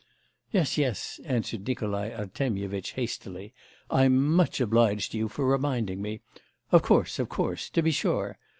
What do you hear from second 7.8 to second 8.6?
be sure.